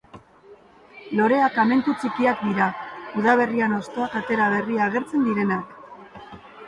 Loreak 1.17 1.59
amentu 1.63 1.93
txikiak 2.03 2.41
dira, 2.47 2.69
udaberrian 3.21 3.77
hostoak 3.79 4.17
atera 4.23 4.49
berri 4.55 4.81
agertzen 4.87 5.29
direnak. 5.29 5.81